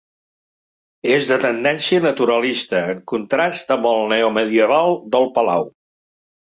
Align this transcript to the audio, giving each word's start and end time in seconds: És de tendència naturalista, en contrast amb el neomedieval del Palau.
És 1.17 1.27
de 1.31 1.37
tendència 1.43 2.05
naturalista, 2.07 2.81
en 2.95 3.05
contrast 3.15 3.77
amb 3.79 3.87
el 3.95 4.05
neomedieval 4.17 5.01
del 5.17 5.35
Palau. 5.39 5.75